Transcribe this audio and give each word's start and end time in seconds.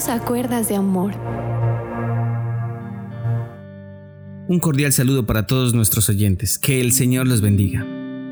Dios 0.00 0.08
a 0.08 0.18
cuerdas 0.18 0.66
de 0.70 0.76
amor. 0.76 1.12
Un 4.48 4.58
cordial 4.58 4.94
saludo 4.94 5.26
para 5.26 5.46
todos 5.46 5.74
nuestros 5.74 6.08
oyentes. 6.08 6.58
Que 6.58 6.80
el 6.80 6.92
Señor 6.92 7.28
los 7.28 7.42
bendiga. 7.42 7.86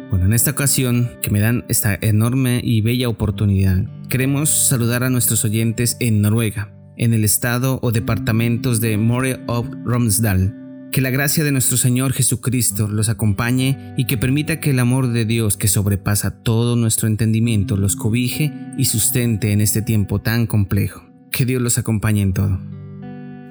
Bueno, 0.08 0.24
en 0.24 0.32
esta 0.32 0.52
ocasión 0.52 1.10
que 1.20 1.28
me 1.28 1.40
dan 1.40 1.66
esta 1.68 1.94
enorme 2.00 2.62
y 2.64 2.80
bella 2.80 3.10
oportunidad, 3.10 3.84
queremos 4.08 4.48
saludar 4.48 5.04
a 5.04 5.10
nuestros 5.10 5.44
oyentes 5.44 5.98
en 6.00 6.22
Noruega, 6.22 6.72
en 6.96 7.12
el 7.12 7.22
estado 7.22 7.80
o 7.82 7.92
departamentos 7.92 8.80
de 8.80 8.96
More 8.96 9.40
of 9.46 9.66
Romsdal. 9.84 10.54
Que 10.90 11.02
la 11.02 11.10
gracia 11.10 11.44
de 11.44 11.52
nuestro 11.52 11.76
Señor 11.76 12.14
Jesucristo 12.14 12.88
los 12.88 13.10
acompañe 13.10 13.92
y 13.98 14.06
que 14.06 14.16
permita 14.16 14.58
que 14.58 14.70
el 14.70 14.78
amor 14.78 15.08
de 15.08 15.26
Dios 15.26 15.58
que 15.58 15.68
sobrepasa 15.68 16.42
todo 16.42 16.76
nuestro 16.76 17.08
entendimiento 17.08 17.76
los 17.76 17.94
cobije 17.94 18.54
y 18.78 18.86
sustente 18.86 19.52
en 19.52 19.60
este 19.60 19.82
tiempo 19.82 20.22
tan 20.22 20.46
complejo. 20.46 21.07
Que 21.38 21.46
Dios 21.46 21.62
los 21.62 21.78
acompañe 21.78 22.20
en 22.20 22.32
todo. 22.32 22.58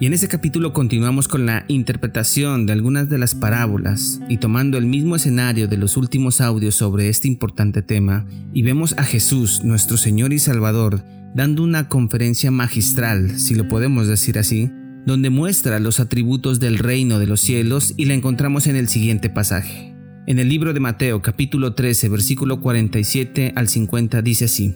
Y 0.01 0.07
en 0.07 0.11
ese 0.11 0.27
capítulo 0.27 0.73
continuamos 0.73 1.29
con 1.29 1.45
la 1.45 1.63
interpretación 1.69 2.65
de 2.65 2.73
algunas 2.73 3.07
de 3.07 3.17
las 3.17 3.33
parábolas 3.33 4.19
y 4.27 4.39
tomando 4.39 4.77
el 4.77 4.85
mismo 4.85 5.15
escenario 5.15 5.69
de 5.69 5.77
los 5.77 5.95
últimos 5.95 6.41
audios 6.41 6.75
sobre 6.75 7.07
este 7.07 7.29
importante 7.29 7.81
tema 7.81 8.25
y 8.51 8.63
vemos 8.63 8.93
a 8.97 9.05
Jesús, 9.05 9.63
nuestro 9.63 9.95
Señor 9.95 10.33
y 10.33 10.39
Salvador, 10.39 11.01
dando 11.33 11.63
una 11.63 11.87
conferencia 11.87 12.51
magistral, 12.51 13.39
si 13.39 13.55
lo 13.55 13.69
podemos 13.69 14.05
decir 14.09 14.37
así, 14.37 14.69
donde 15.05 15.29
muestra 15.29 15.79
los 15.79 16.01
atributos 16.01 16.59
del 16.59 16.79
reino 16.79 17.19
de 17.19 17.27
los 17.27 17.39
cielos 17.39 17.93
y 17.95 18.03
la 18.03 18.15
encontramos 18.15 18.67
en 18.67 18.75
el 18.75 18.89
siguiente 18.89 19.29
pasaje. 19.29 19.95
En 20.27 20.39
el 20.39 20.49
libro 20.49 20.73
de 20.73 20.81
Mateo 20.81 21.21
capítulo 21.21 21.73
13 21.73 22.09
versículo 22.09 22.59
47 22.59 23.53
al 23.55 23.69
50 23.69 24.21
dice 24.21 24.43
así, 24.43 24.75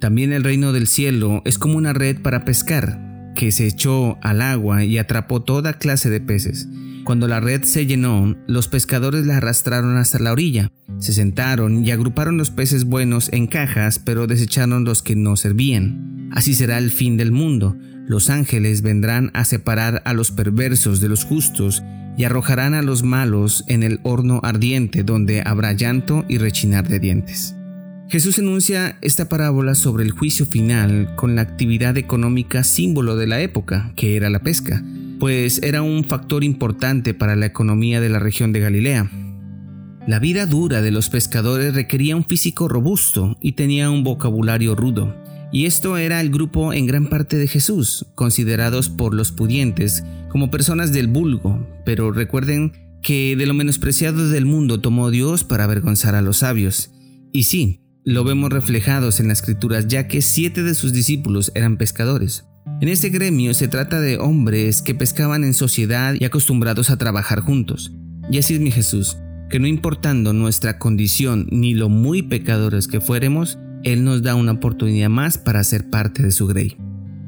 También 0.00 0.32
el 0.32 0.44
reino 0.44 0.72
del 0.72 0.86
cielo 0.86 1.42
es 1.44 1.58
como 1.58 1.76
una 1.76 1.92
red 1.92 2.20
para 2.22 2.44
pescar 2.44 3.32
que 3.34 3.52
se 3.52 3.66
echó 3.66 4.18
al 4.22 4.42
agua 4.42 4.84
y 4.84 4.98
atrapó 4.98 5.42
toda 5.42 5.74
clase 5.74 6.10
de 6.10 6.20
peces. 6.20 6.68
Cuando 7.04 7.26
la 7.26 7.40
red 7.40 7.62
se 7.62 7.86
llenó, 7.86 8.36
los 8.46 8.68
pescadores 8.68 9.26
la 9.26 9.38
arrastraron 9.38 9.96
hasta 9.96 10.18
la 10.18 10.32
orilla, 10.32 10.70
se 10.98 11.12
sentaron 11.12 11.84
y 11.84 11.90
agruparon 11.90 12.36
los 12.36 12.50
peces 12.50 12.84
buenos 12.84 13.32
en 13.32 13.46
cajas, 13.46 13.98
pero 13.98 14.26
desecharon 14.26 14.84
los 14.84 15.02
que 15.02 15.16
no 15.16 15.36
servían. 15.36 16.28
Así 16.32 16.54
será 16.54 16.78
el 16.78 16.90
fin 16.90 17.16
del 17.16 17.32
mundo. 17.32 17.76
Los 18.06 18.30
ángeles 18.30 18.82
vendrán 18.82 19.30
a 19.34 19.44
separar 19.44 20.02
a 20.04 20.12
los 20.12 20.30
perversos 20.32 21.00
de 21.00 21.08
los 21.08 21.24
justos 21.24 21.82
y 22.16 22.24
arrojarán 22.24 22.74
a 22.74 22.82
los 22.82 23.02
malos 23.02 23.64
en 23.68 23.82
el 23.82 24.00
horno 24.02 24.40
ardiente 24.42 25.02
donde 25.02 25.42
habrá 25.46 25.72
llanto 25.72 26.24
y 26.28 26.38
rechinar 26.38 26.88
de 26.88 26.98
dientes. 26.98 27.54
Jesús 28.08 28.38
enuncia 28.38 28.96
esta 29.02 29.28
parábola 29.28 29.74
sobre 29.74 30.02
el 30.02 30.12
juicio 30.12 30.46
final 30.46 31.14
con 31.14 31.34
la 31.34 31.42
actividad 31.42 31.98
económica 31.98 32.64
símbolo 32.64 33.16
de 33.16 33.26
la 33.26 33.42
época, 33.42 33.92
que 33.96 34.16
era 34.16 34.30
la 34.30 34.38
pesca, 34.38 34.82
pues 35.20 35.60
era 35.62 35.82
un 35.82 36.04
factor 36.04 36.42
importante 36.42 37.12
para 37.12 37.36
la 37.36 37.44
economía 37.44 38.00
de 38.00 38.08
la 38.08 38.18
región 38.18 38.50
de 38.52 38.60
Galilea. 38.60 39.10
La 40.06 40.20
vida 40.20 40.46
dura 40.46 40.80
de 40.80 40.90
los 40.90 41.10
pescadores 41.10 41.74
requería 41.74 42.16
un 42.16 42.24
físico 42.24 42.66
robusto 42.66 43.36
y 43.42 43.52
tenía 43.52 43.90
un 43.90 44.04
vocabulario 44.04 44.74
rudo, 44.74 45.14
y 45.52 45.66
esto 45.66 45.98
era 45.98 46.22
el 46.22 46.30
grupo 46.30 46.72
en 46.72 46.86
gran 46.86 47.08
parte 47.08 47.36
de 47.36 47.46
Jesús, 47.46 48.06
considerados 48.14 48.88
por 48.88 49.12
los 49.12 49.32
pudientes 49.32 50.02
como 50.30 50.50
personas 50.50 50.92
del 50.92 51.08
vulgo, 51.08 51.66
pero 51.84 52.10
recuerden 52.10 52.72
que 53.02 53.36
de 53.36 53.44
lo 53.44 53.52
menospreciado 53.52 54.30
del 54.30 54.46
mundo 54.46 54.80
tomó 54.80 55.10
Dios 55.10 55.44
para 55.44 55.64
avergonzar 55.64 56.14
a 56.14 56.22
los 56.22 56.38
sabios. 56.38 56.90
Y 57.32 57.42
sí, 57.44 57.80
lo 58.08 58.24
vemos 58.24 58.48
reflejados 58.48 59.20
en 59.20 59.28
las 59.28 59.40
escrituras 59.40 59.86
ya 59.86 60.08
que 60.08 60.22
siete 60.22 60.62
de 60.62 60.74
sus 60.74 60.94
discípulos 60.94 61.52
eran 61.54 61.76
pescadores. 61.76 62.46
En 62.80 62.88
este 62.88 63.10
gremio 63.10 63.52
se 63.52 63.68
trata 63.68 64.00
de 64.00 64.16
hombres 64.16 64.80
que 64.80 64.94
pescaban 64.94 65.44
en 65.44 65.52
sociedad 65.52 66.14
y 66.18 66.24
acostumbrados 66.24 66.88
a 66.88 66.96
trabajar 66.96 67.40
juntos. 67.40 67.92
Y 68.30 68.38
así 68.38 68.54
es 68.54 68.60
mi 68.60 68.70
Jesús, 68.70 69.18
que 69.50 69.60
no 69.60 69.66
importando 69.66 70.32
nuestra 70.32 70.78
condición 70.78 71.48
ni 71.50 71.74
lo 71.74 71.90
muy 71.90 72.22
pecadores 72.22 72.88
que 72.88 73.02
fuéramos, 73.02 73.58
Él 73.84 74.04
nos 74.04 74.22
da 74.22 74.36
una 74.36 74.52
oportunidad 74.52 75.10
más 75.10 75.36
para 75.36 75.62
ser 75.62 75.90
parte 75.90 76.22
de 76.22 76.30
su 76.30 76.46
grey. 76.46 76.78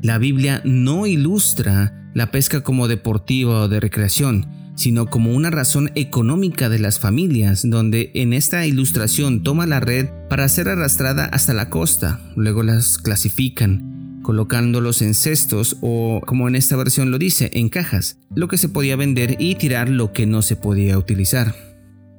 La 0.03 0.17
Biblia 0.17 0.63
no 0.65 1.07
ilustra 1.07 2.00
la 2.15 2.31
pesca 2.31 2.63
como 2.63 2.89
deportiva 2.89 3.63
o 3.63 3.69
de 3.69 3.81
recreación, 3.81 4.47
sino 4.75 5.07
como 5.07 5.35
una 5.35 5.51
razón 5.51 5.91
económica 5.95 6.69
de 6.69 6.79
las 6.79 6.99
familias, 6.99 7.69
donde 7.69 8.11
en 8.15 8.33
esta 8.33 8.67
ilustración 8.67 9.43
toma 9.43 9.67
la 9.67 9.81
red 9.81 10.09
para 10.29 10.49
ser 10.49 10.69
arrastrada 10.69 11.27
hasta 11.27 11.53
la 11.53 11.69
costa, 11.69 12.21
luego 12.35 12.63
las 12.63 12.97
clasifican, 12.97 14.21
colocándolos 14.23 15.03
en 15.03 15.15
cestos 15.15 15.77
o, 15.83 16.23
como 16.25 16.49
en 16.49 16.55
esta 16.55 16.77
versión 16.77 17.11
lo 17.11 17.19
dice, 17.19 17.51
en 17.55 17.69
cajas, 17.69 18.19
lo 18.35 18.49
que 18.49 18.57
se 18.57 18.69
podía 18.69 18.97
vender 18.97 19.37
y 19.39 19.57
tirar 19.57 19.89
lo 19.89 20.13
que 20.13 20.27
no 20.27 20.41
se 20.41 20.57
podía 20.57 20.97
utilizar. 20.97 21.55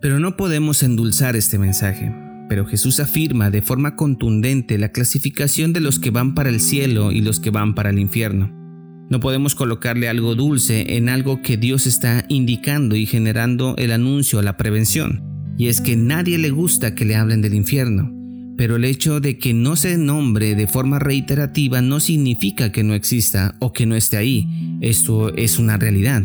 Pero 0.01 0.19
no 0.19 0.37
podemos 0.37 0.83
endulzar 0.83 1.35
este 1.35 1.57
mensaje. 1.57 2.13
Pero 2.49 2.65
Jesús 2.65 2.99
afirma 2.99 3.49
de 3.49 3.61
forma 3.61 3.95
contundente 3.95 4.77
la 4.77 4.89
clasificación 4.89 5.73
de 5.73 5.79
los 5.79 5.99
que 5.99 6.11
van 6.11 6.35
para 6.35 6.49
el 6.49 6.59
cielo 6.59 7.11
y 7.11 7.21
los 7.21 7.39
que 7.39 7.49
van 7.49 7.75
para 7.75 7.91
el 7.91 7.97
infierno. 7.97 8.60
No 9.11 9.19
podemos 9.19 9.55
colocarle 9.55 10.07
algo 10.07 10.35
dulce 10.35 10.95
en 10.95 11.09
algo 11.09 11.41
que 11.41 11.57
Dios 11.57 11.85
está 11.85 12.23
indicando 12.29 12.95
y 12.95 13.05
generando 13.05 13.75
el 13.77 13.91
anuncio 13.91 14.39
a 14.39 14.41
la 14.41 14.55
prevención. 14.55 15.21
Y 15.57 15.67
es 15.67 15.81
que 15.81 15.97
nadie 15.97 16.37
le 16.37 16.49
gusta 16.49 16.95
que 16.95 17.03
le 17.03 17.17
hablen 17.17 17.41
del 17.41 17.53
infierno. 17.53 18.09
Pero 18.55 18.77
el 18.77 18.85
hecho 18.85 19.19
de 19.19 19.37
que 19.37 19.53
no 19.53 19.75
se 19.75 19.97
nombre 19.97 20.55
de 20.55 20.65
forma 20.65 20.97
reiterativa 20.97 21.81
no 21.81 21.99
significa 21.99 22.71
que 22.71 22.85
no 22.85 22.93
exista 22.93 23.55
o 23.59 23.73
que 23.73 23.85
no 23.85 23.97
esté 23.97 24.15
ahí. 24.15 24.47
Esto 24.79 25.35
es 25.35 25.59
una 25.59 25.75
realidad. 25.75 26.23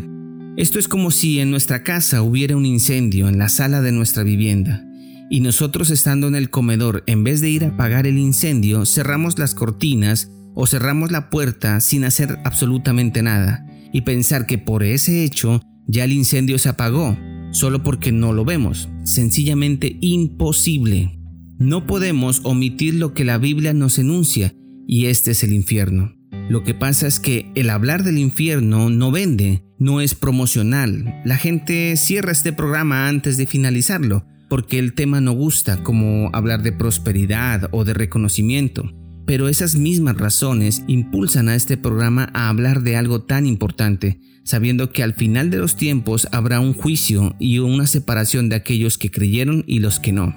Esto 0.55 0.79
es 0.79 0.87
como 0.87 1.11
si 1.11 1.41
en 1.41 1.51
nuestra 1.51 1.83
casa 1.83 2.21
hubiera 2.21 2.55
un 2.55 2.65
incendio 2.65 3.27
en 3.27 3.37
la 3.37 3.49
sala 3.49 3.81
de 3.81 3.91
nuestra 3.91 4.23
vivienda 4.23 4.87
y 5.29 5.41
nosotros 5.41 5.89
estando 5.89 6.27
en 6.29 6.35
el 6.35 6.49
comedor, 6.49 7.03
en 7.05 7.25
vez 7.25 7.41
de 7.41 7.49
ir 7.49 7.65
a 7.65 7.69
apagar 7.69 8.07
el 8.07 8.17
incendio, 8.17 8.85
cerramos 8.85 9.37
las 9.37 9.55
cortinas 9.55 10.31
o 10.59 10.65
cerramos 10.65 11.11
la 11.11 11.29
puerta 11.29 11.79
sin 11.79 12.03
hacer 12.03 12.39
absolutamente 12.43 13.21
nada 13.21 13.63
y 13.93 14.01
pensar 14.01 14.47
que 14.47 14.57
por 14.57 14.83
ese 14.83 15.23
hecho 15.23 15.61
ya 15.85 16.03
el 16.03 16.11
incendio 16.11 16.57
se 16.57 16.67
apagó, 16.67 17.15
solo 17.51 17.83
porque 17.83 18.11
no 18.11 18.33
lo 18.33 18.43
vemos. 18.43 18.89
Sencillamente 19.03 19.97
imposible. 20.01 21.19
No 21.59 21.85
podemos 21.85 22.41
omitir 22.43 22.95
lo 22.95 23.13
que 23.13 23.23
la 23.23 23.37
Biblia 23.37 23.73
nos 23.73 23.99
enuncia 23.99 24.51
y 24.87 25.05
este 25.05 25.31
es 25.31 25.43
el 25.43 25.53
infierno. 25.53 26.15
Lo 26.49 26.63
que 26.63 26.73
pasa 26.73 27.05
es 27.05 27.19
que 27.19 27.51
el 27.53 27.69
hablar 27.69 28.03
del 28.03 28.17
infierno 28.17 28.89
no 28.89 29.11
vende, 29.11 29.63
no 29.77 30.01
es 30.01 30.15
promocional. 30.15 31.21
La 31.23 31.37
gente 31.37 31.95
cierra 31.97 32.31
este 32.31 32.51
programa 32.51 33.07
antes 33.07 33.37
de 33.37 33.45
finalizarlo 33.45 34.25
porque 34.49 34.79
el 34.79 34.93
tema 34.93 35.21
no 35.21 35.33
gusta, 35.33 35.83
como 35.83 36.31
hablar 36.33 36.63
de 36.63 36.71
prosperidad 36.71 37.69
o 37.71 37.85
de 37.85 37.93
reconocimiento 37.93 38.91
pero 39.27 39.49
esas 39.49 39.75
mismas 39.75 40.17
razones 40.17 40.83
impulsan 40.87 41.49
a 41.49 41.55
este 41.55 41.75
programa 41.75 42.31
a 42.33 42.47
hablar 42.47 42.81
de 42.81 42.95
algo 42.95 43.21
tan 43.21 43.45
importante, 43.45 44.21
sabiendo 44.43 44.89
que 44.91 45.03
al 45.03 45.13
final 45.13 45.49
de 45.51 45.57
los 45.57 45.75
tiempos 45.75 46.29
habrá 46.31 46.61
un 46.61 46.73
juicio 46.73 47.35
y 47.37 47.59
una 47.59 47.87
separación 47.87 48.47
de 48.47 48.55
aquellos 48.55 48.97
que 48.97 49.11
creyeron 49.11 49.65
y 49.67 49.79
los 49.79 49.99
que 49.99 50.13
no. 50.13 50.33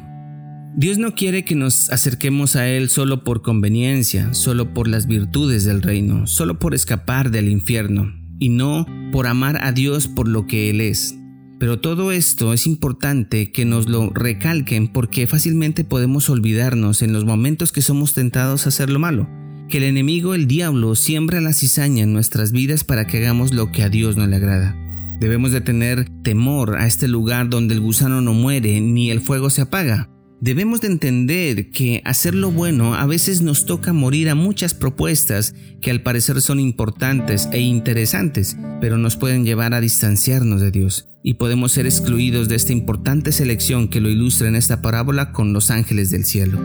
Dios 0.76 0.98
no 0.98 1.14
quiere 1.14 1.44
que 1.44 1.54
nos 1.54 1.90
acerquemos 1.90 2.56
a 2.56 2.68
Él 2.68 2.88
solo 2.88 3.22
por 3.22 3.42
conveniencia, 3.42 4.34
solo 4.34 4.74
por 4.74 4.88
las 4.88 5.06
virtudes 5.06 5.64
del 5.64 5.82
reino, 5.82 6.26
solo 6.26 6.58
por 6.58 6.74
escapar 6.74 7.30
del 7.30 7.48
infierno, 7.48 8.12
y 8.40 8.48
no 8.48 8.86
por 9.12 9.28
amar 9.28 9.64
a 9.64 9.70
Dios 9.70 10.08
por 10.08 10.26
lo 10.26 10.48
que 10.48 10.68
Él 10.68 10.80
es. 10.80 11.19
Pero 11.60 11.78
todo 11.78 12.10
esto 12.10 12.54
es 12.54 12.66
importante 12.66 13.52
que 13.52 13.66
nos 13.66 13.86
lo 13.86 14.08
recalquen 14.08 14.88
porque 14.88 15.26
fácilmente 15.26 15.84
podemos 15.84 16.30
olvidarnos 16.30 17.02
en 17.02 17.12
los 17.12 17.26
momentos 17.26 17.70
que 17.70 17.82
somos 17.82 18.14
tentados 18.14 18.64
a 18.64 18.70
hacer 18.70 18.88
lo 18.88 18.98
malo. 18.98 19.28
Que 19.68 19.76
el 19.76 19.84
enemigo, 19.84 20.34
el 20.34 20.46
diablo, 20.46 20.94
siembra 20.94 21.42
la 21.42 21.52
cizaña 21.52 22.04
en 22.04 22.14
nuestras 22.14 22.50
vidas 22.50 22.82
para 22.82 23.06
que 23.06 23.18
hagamos 23.18 23.52
lo 23.52 23.70
que 23.72 23.82
a 23.82 23.90
Dios 23.90 24.16
no 24.16 24.26
le 24.26 24.36
agrada. 24.36 24.74
Debemos 25.20 25.52
de 25.52 25.60
tener 25.60 26.08
temor 26.22 26.76
a 26.78 26.86
este 26.86 27.08
lugar 27.08 27.50
donde 27.50 27.74
el 27.74 27.80
gusano 27.80 28.22
no 28.22 28.32
muere 28.32 28.80
ni 28.80 29.10
el 29.10 29.20
fuego 29.20 29.50
se 29.50 29.60
apaga. 29.60 30.08
Debemos 30.40 30.80
de 30.80 30.86
entender 30.88 31.70
que 31.70 32.00
hacer 32.06 32.34
lo 32.34 32.50
bueno 32.50 32.94
a 32.94 33.04
veces 33.04 33.42
nos 33.42 33.66
toca 33.66 33.92
morir 33.92 34.30
a 34.30 34.34
muchas 34.34 34.72
propuestas 34.72 35.54
que 35.82 35.90
al 35.90 36.02
parecer 36.02 36.40
son 36.40 36.58
importantes 36.58 37.46
e 37.52 37.60
interesantes, 37.60 38.56
pero 38.80 38.96
nos 38.96 39.16
pueden 39.16 39.44
llevar 39.44 39.74
a 39.74 39.82
distanciarnos 39.82 40.62
de 40.62 40.70
Dios 40.70 41.08
y 41.22 41.34
podemos 41.34 41.72
ser 41.72 41.84
excluidos 41.84 42.48
de 42.48 42.56
esta 42.56 42.72
importante 42.72 43.32
selección 43.32 43.88
que 43.88 44.00
lo 44.00 44.08
ilustra 44.08 44.48
en 44.48 44.56
esta 44.56 44.80
parábola 44.80 45.32
con 45.32 45.52
los 45.52 45.70
ángeles 45.70 46.10
del 46.10 46.24
cielo. 46.24 46.58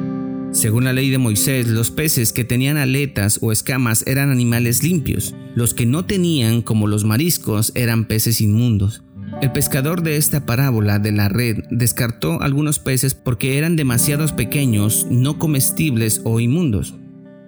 Según 0.53 0.85
la 0.85 0.93
ley 0.93 1.09
de 1.09 1.17
Moisés, 1.17 1.67
los 1.67 1.91
peces 1.91 2.31
que 2.31 2.45
tenían 2.45 2.77
aletas 2.77 3.39
o 3.41 3.51
escamas 3.51 4.07
eran 4.07 4.31
animales 4.31 4.83
limpios, 4.83 5.35
los 5.53 5.73
que 5.73 5.85
no 5.85 6.05
tenían, 6.05 6.61
como 6.61 6.87
los 6.87 7.03
mariscos, 7.03 7.73
eran 7.75 8.05
peces 8.05 8.39
inmundos. 8.39 9.03
El 9.41 9.51
pescador 9.51 10.01
de 10.01 10.17
esta 10.17 10.45
parábola 10.45 10.97
de 10.97 11.11
la 11.11 11.27
red 11.27 11.65
descartó 11.69 12.41
algunos 12.41 12.79
peces 12.79 13.13
porque 13.13 13.57
eran 13.57 13.75
demasiados 13.75 14.31
pequeños, 14.31 15.05
no 15.09 15.37
comestibles 15.37 16.21
o 16.23 16.39
inmundos. 16.39 16.95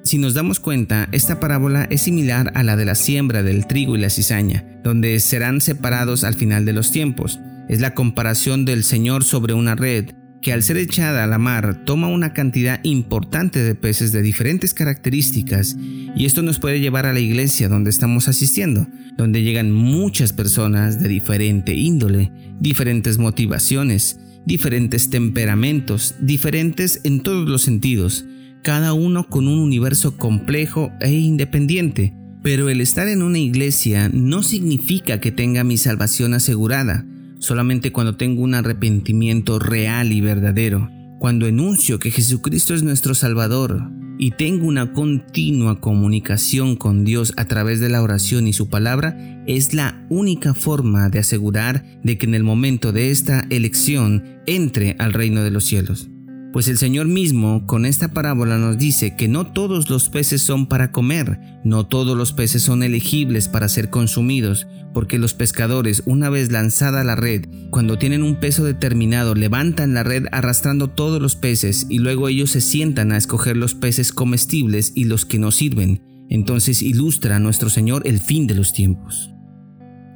Si 0.03 0.17
nos 0.17 0.33
damos 0.33 0.59
cuenta, 0.59 1.07
esta 1.11 1.39
parábola 1.39 1.85
es 1.89 2.01
similar 2.01 2.51
a 2.55 2.63
la 2.63 2.75
de 2.75 2.85
la 2.85 2.95
siembra 2.95 3.41
del 3.41 3.67
trigo 3.67 3.95
y 3.95 3.99
la 3.99 4.09
cizaña, 4.09 4.79
donde 4.83 5.19
serán 5.19 5.61
separados 5.61 6.23
al 6.23 6.35
final 6.35 6.65
de 6.65 6.73
los 6.73 6.91
tiempos. 6.91 7.39
Es 7.69 7.79
la 7.79 7.93
comparación 7.93 8.65
del 8.65 8.83
Señor 8.83 9.23
sobre 9.23 9.53
una 9.53 9.75
red 9.75 10.11
que 10.41 10.53
al 10.53 10.63
ser 10.63 10.77
echada 10.77 11.23
a 11.23 11.27
la 11.27 11.37
mar 11.37 11.83
toma 11.85 12.07
una 12.07 12.33
cantidad 12.33 12.79
importante 12.83 13.59
de 13.59 13.75
peces 13.75 14.11
de 14.11 14.21
diferentes 14.21 14.73
características 14.73 15.75
y 16.15 16.25
esto 16.25 16.41
nos 16.41 16.59
puede 16.59 16.79
llevar 16.79 17.05
a 17.05 17.13
la 17.13 17.19
iglesia 17.19 17.69
donde 17.69 17.89
estamos 17.89 18.27
asistiendo, 18.27 18.87
donde 19.17 19.43
llegan 19.43 19.71
muchas 19.71 20.33
personas 20.33 21.01
de 21.01 21.09
diferente 21.09 21.73
índole, 21.73 22.31
diferentes 22.59 23.17
motivaciones, 23.17 24.19
diferentes 24.45 25.09
temperamentos, 25.09 26.15
diferentes 26.21 27.01
en 27.03 27.21
todos 27.21 27.49
los 27.49 27.63
sentidos, 27.63 28.25
cada 28.63 28.93
uno 28.93 29.27
con 29.27 29.47
un 29.47 29.59
universo 29.59 30.17
complejo 30.17 30.91
e 31.01 31.11
independiente. 31.11 32.13
Pero 32.43 32.69
el 32.69 32.79
estar 32.79 33.07
en 33.07 33.23
una 33.23 33.39
iglesia 33.39 34.09
no 34.13 34.43
significa 34.43 35.19
que 35.19 35.31
tenga 35.31 35.63
mi 35.63 35.75
salvación 35.75 36.33
asegurada, 36.33 37.05
solamente 37.39 37.91
cuando 37.91 38.15
tengo 38.15 38.41
un 38.41 38.55
arrepentimiento 38.55 39.59
real 39.59 40.11
y 40.11 40.21
verdadero, 40.21 40.89
cuando 41.19 41.47
enuncio 41.47 41.99
que 41.99 42.11
Jesucristo 42.11 42.73
es 42.73 42.83
nuestro 42.83 43.15
Salvador 43.15 43.89
y 44.19 44.31
tengo 44.31 44.67
una 44.67 44.93
continua 44.93 45.79
comunicación 45.79 46.75
con 46.75 47.05
Dios 47.05 47.33
a 47.37 47.45
través 47.45 47.79
de 47.79 47.89
la 47.89 48.01
oración 48.01 48.47
y 48.47 48.53
su 48.53 48.69
palabra, 48.69 49.43
es 49.47 49.73
la 49.73 50.05
única 50.09 50.53
forma 50.53 51.09
de 51.09 51.19
asegurar 51.19 51.85
de 52.03 52.17
que 52.17 52.25
en 52.25 52.35
el 52.35 52.43
momento 52.43 52.91
de 52.91 53.11
esta 53.11 53.45
elección 53.49 54.41
entre 54.45 54.95
al 54.99 55.13
reino 55.13 55.43
de 55.43 55.51
los 55.51 55.65
cielos. 55.65 56.09
Pues 56.53 56.67
el 56.69 56.77
Señor 56.77 57.07
mismo 57.07 57.65
con 57.67 57.85
esta 57.85 58.13
parábola 58.13 58.57
nos 58.57 58.77
dice 58.77 59.15
que 59.15 59.27
no 59.27 59.47
todos 59.47 59.89
los 59.89 60.09
peces 60.09 60.41
son 60.41 60.67
para 60.67 60.91
comer, 60.91 61.39
no 61.63 61.85
todos 61.85 62.17
los 62.17 62.33
peces 62.33 62.63
son 62.63 62.83
elegibles 62.83 63.47
para 63.47 63.69
ser 63.69 63.89
consumidos, 63.89 64.65
porque 64.93 65.19
los 65.19 65.33
pescadores 65.33 66.03
una 66.05 66.29
vez 66.29 66.51
lanzada 66.51 67.03
la 67.03 67.15
red, 67.15 67.45
cuando 67.69 67.97
tienen 67.97 68.23
un 68.23 68.39
peso 68.39 68.63
determinado, 68.63 69.35
levantan 69.35 69.93
la 69.93 70.03
red 70.03 70.25
arrastrando 70.31 70.89
todos 70.89 71.21
los 71.21 71.35
peces 71.35 71.85
y 71.89 71.99
luego 71.99 72.29
ellos 72.29 72.51
se 72.51 72.61
sientan 72.61 73.11
a 73.11 73.17
escoger 73.17 73.57
los 73.57 73.75
peces 73.75 74.11
comestibles 74.11 74.93
y 74.95 75.03
los 75.03 75.25
que 75.25 75.39
no 75.39 75.51
sirven. 75.51 76.01
Entonces 76.29 76.81
ilustra 76.81 77.35
a 77.35 77.39
nuestro 77.39 77.69
Señor 77.69 78.01
el 78.05 78.19
fin 78.19 78.47
de 78.47 78.55
los 78.55 78.73
tiempos. 78.73 79.36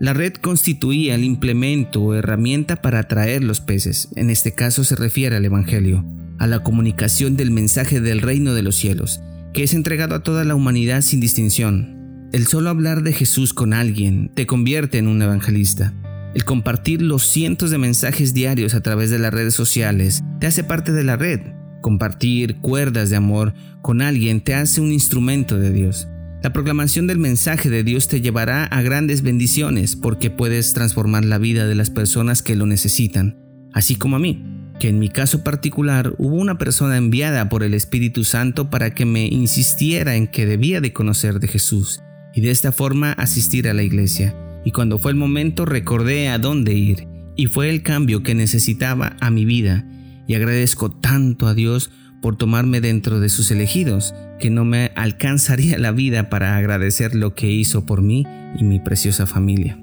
La 0.02 0.16
red 0.16 0.34
constituía 0.34 1.14
el 1.14 1.24
implemento 1.24 2.02
o 2.02 2.16
herramienta 2.16 2.82
para 2.82 2.98
atraer 2.98 3.44
los 3.44 3.62
peces, 3.62 4.10
en 4.16 4.32
este 4.32 4.56
caso 4.56 4.84
se 4.84 4.96
refiere 4.96 5.36
al 5.36 5.46
Evangelio 5.46 6.04
a 6.40 6.48
la 6.48 6.64
comunicación 6.64 7.38
del 7.38 7.52
mensaje 7.52 8.02
del 8.02 8.20
reino 8.20 8.56
de 8.56 8.64
los 8.64 8.76
cielos, 8.76 9.22
que 9.54 9.62
es 9.62 9.76
entregado 9.76 10.16
a 10.16 10.24
toda 10.24 10.44
la 10.44 10.56
humanidad 10.56 11.04
sin 11.04 11.20
distinción. 11.20 12.30
El 12.34 12.48
solo 12.48 12.72
hablar 12.72 13.04
de 13.04 13.14
Jesús 13.14 13.54
con 13.54 13.74
alguien 13.74 14.32
te 14.34 14.48
convierte 14.48 14.98
en 14.98 15.08
un 15.08 15.22
evangelista. 15.22 15.94
El 16.34 16.46
compartir 16.46 17.04
los 17.04 17.28
cientos 17.28 17.70
de 17.70 17.78
mensajes 17.78 18.34
diarios 18.34 18.74
a 18.74 18.82
través 18.82 19.12
de 19.12 19.20
las 19.20 19.32
redes 19.32 19.54
sociales 19.54 20.24
te 20.40 20.48
hace 20.48 20.64
parte 20.64 20.92
de 20.94 21.04
la 21.04 21.16
red. 21.16 21.42
Compartir 21.82 22.56
cuerdas 22.56 23.12
de 23.12 23.18
amor 23.18 23.54
con 23.84 24.02
alguien 24.02 24.42
te 24.42 24.56
hace 24.56 24.82
un 24.82 24.92
instrumento 24.92 25.60
de 25.60 25.72
Dios. 25.72 26.08
La 26.42 26.54
proclamación 26.54 27.06
del 27.06 27.20
mensaje 27.20 27.70
de 27.70 27.84
Dios 27.84 28.08
te 28.08 28.20
llevará 28.20 28.66
a 28.66 28.82
grandes 28.82 29.22
bendiciones 29.22 29.96
porque 29.96 30.32
puedes 30.32 30.74
transformar 30.74 31.24
la 31.24 31.38
vida 31.38 31.68
de 31.68 31.76
las 31.76 31.92
personas 31.92 32.42
que 32.42 32.56
lo 32.56 32.66
necesitan, 32.66 33.38
así 33.74 33.96
como 33.96 34.16
a 34.16 34.20
mí 34.20 34.44
que 34.82 34.90
en 34.90 34.98
mi 34.98 35.10
caso 35.10 35.44
particular 35.44 36.16
hubo 36.18 36.38
una 36.38 36.58
persona 36.58 36.98
enviada 36.98 37.50
por 37.50 37.62
el 37.62 37.76
Espíritu 37.76 38.24
Santo 38.24 38.72
para 38.72 38.96
que 38.96 39.06
me 39.06 39.28
insistiera 39.28 40.16
en 40.16 40.26
que 40.26 40.48
debía 40.48 40.82
de 40.82 40.92
conocer 40.92 41.40
de 41.40 41.48
Jesús 41.48 42.02
y 42.34 42.42
de 42.42 42.50
esta 42.50 42.72
forma 42.72 43.12
asistir 43.12 43.70
a 43.70 43.76
la 43.76 43.84
iglesia. 43.84 44.36
Y 44.66 44.72
cuando 44.72 44.98
fue 44.98 45.12
el 45.12 45.18
momento 45.18 45.66
recordé 45.66 46.30
a 46.30 46.40
dónde 46.40 46.74
ir 46.74 47.08
y 47.36 47.46
fue 47.46 47.70
el 47.70 47.84
cambio 47.84 48.24
que 48.24 48.34
necesitaba 48.34 49.16
a 49.20 49.30
mi 49.30 49.46
vida 49.46 49.86
y 50.26 50.34
agradezco 50.34 50.90
tanto 50.90 51.46
a 51.46 51.54
Dios 51.54 51.92
por 52.22 52.38
tomarme 52.38 52.82
dentro 52.82 53.20
de 53.20 53.30
sus 53.30 53.52
elegidos 53.52 54.14
que 54.40 54.50
no 54.50 54.64
me 54.66 54.92
alcanzaría 54.96 55.78
la 55.78 55.92
vida 55.92 56.30
para 56.30 56.58
agradecer 56.58 57.16
lo 57.16 57.36
que 57.36 57.52
hizo 57.52 57.86
por 57.86 58.02
mí 58.02 58.26
y 58.58 58.64
mi 58.64 58.80
preciosa 58.80 59.26
familia. 59.26 59.80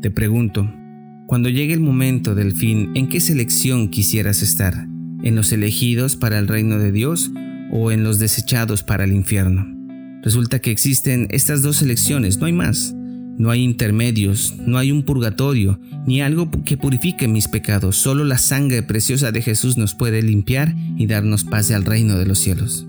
Te 0.00 0.10
pregunto, 0.10 0.72
cuando 1.26 1.48
llegue 1.48 1.74
el 1.74 1.80
momento 1.80 2.34
del 2.34 2.52
fin, 2.52 2.90
¿en 2.94 3.08
qué 3.08 3.20
selección 3.20 3.88
quisieras 3.88 4.42
estar? 4.42 4.86
¿En 5.22 5.34
los 5.34 5.52
elegidos 5.52 6.16
para 6.16 6.38
el 6.38 6.48
reino 6.48 6.78
de 6.78 6.92
Dios 6.92 7.30
o 7.70 7.90
en 7.90 8.02
los 8.02 8.18
desechados 8.18 8.82
para 8.82 9.04
el 9.04 9.12
infierno? 9.12 9.66
Resulta 10.22 10.58
que 10.60 10.70
existen 10.70 11.28
estas 11.30 11.62
dos 11.62 11.76
selecciones, 11.76 12.38
no 12.38 12.46
hay 12.46 12.52
más. 12.52 12.94
No 13.38 13.50
hay 13.50 13.62
intermedios, 13.62 14.54
no 14.58 14.78
hay 14.78 14.92
un 14.92 15.04
purgatorio, 15.04 15.80
ni 16.06 16.20
algo 16.20 16.50
que 16.64 16.76
purifique 16.76 17.28
mis 17.28 17.48
pecados. 17.48 17.96
Solo 17.96 18.24
la 18.24 18.38
sangre 18.38 18.82
preciosa 18.82 19.32
de 19.32 19.42
Jesús 19.42 19.76
nos 19.76 19.94
puede 19.94 20.22
limpiar 20.22 20.74
y 20.96 21.06
darnos 21.06 21.44
paz 21.44 21.70
al 21.70 21.84
reino 21.84 22.18
de 22.18 22.26
los 22.26 22.38
cielos. 22.38 22.86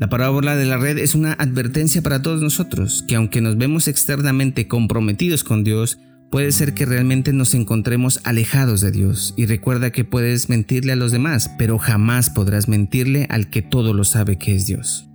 La 0.00 0.08
parábola 0.08 0.56
de 0.56 0.66
la 0.66 0.76
red 0.76 0.98
es 0.98 1.14
una 1.14 1.32
advertencia 1.32 2.02
para 2.02 2.22
todos 2.22 2.40
nosotros, 2.40 3.04
que 3.08 3.16
aunque 3.16 3.40
nos 3.40 3.56
vemos 3.56 3.88
externamente 3.88 4.68
comprometidos 4.68 5.44
con 5.44 5.64
Dios, 5.64 5.98
Puede 6.30 6.52
ser 6.52 6.74
que 6.74 6.84
realmente 6.84 7.32
nos 7.32 7.54
encontremos 7.54 8.20
alejados 8.24 8.82
de 8.82 8.90
Dios 8.90 9.32
y 9.38 9.46
recuerda 9.46 9.92
que 9.92 10.04
puedes 10.04 10.50
mentirle 10.50 10.92
a 10.92 10.96
los 10.96 11.10
demás, 11.10 11.50
pero 11.58 11.78
jamás 11.78 12.28
podrás 12.28 12.68
mentirle 12.68 13.26
al 13.30 13.48
que 13.48 13.62
todo 13.62 13.94
lo 13.94 14.04
sabe 14.04 14.36
que 14.36 14.54
es 14.54 14.66
Dios. 14.66 15.08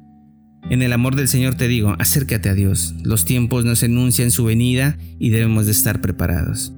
En 0.70 0.82
el 0.82 0.94
amor 0.94 1.16
del 1.16 1.28
Señor 1.28 1.56
te 1.56 1.68
digo, 1.68 1.96
acércate 2.00 2.50
a 2.50 2.54
Dios. 2.54 2.96
Los 3.04 3.26
tiempos 3.26 3.66
nos 3.66 3.84
enuncian 3.84 4.32
su 4.32 4.46
venida 4.46 4.98
y 5.20 5.30
debemos 5.30 5.66
de 5.66 5.72
estar 5.74 6.02
preparados. 6.02 6.74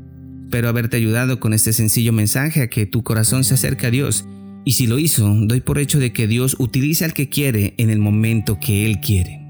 Espero 0.45 0.69
haberte 0.69 0.97
ayudado 0.97 1.39
con 1.39 1.53
este 1.53 1.73
sencillo 1.73 2.13
mensaje 2.13 2.61
a 2.61 2.69
que 2.69 2.85
tu 2.85 3.03
corazón 3.03 3.43
se 3.43 3.55
acerque 3.55 3.87
a 3.87 3.91
Dios. 3.91 4.25
Y 4.63 4.73
si 4.73 4.87
lo 4.87 4.97
hizo, 4.97 5.31
doy 5.41 5.61
por 5.61 5.77
hecho 5.77 5.99
de 5.99 6.13
que 6.13 6.27
Dios 6.27 6.55
utilice 6.59 7.05
al 7.05 7.13
que 7.13 7.29
quiere 7.29 7.75
en 7.77 7.89
el 7.89 7.99
momento 7.99 8.59
que 8.59 8.85
Él 8.85 8.99
quiere. 8.99 9.41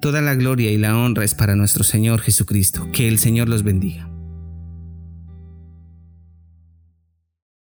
Toda 0.00 0.20
la 0.20 0.34
gloria 0.34 0.70
y 0.70 0.78
la 0.78 0.96
honra 0.96 1.24
es 1.24 1.34
para 1.34 1.56
nuestro 1.56 1.82
Señor 1.82 2.20
Jesucristo. 2.20 2.88
Que 2.92 3.08
el 3.08 3.18
Señor 3.18 3.48
los 3.48 3.62
bendiga. 3.62 4.09